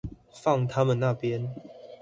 [0.33, 1.47] 放他們那邊